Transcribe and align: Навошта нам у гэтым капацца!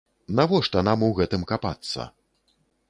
Навошта 0.39 0.83
нам 0.87 1.05
у 1.09 1.11
гэтым 1.21 1.41
капацца! 1.53 2.11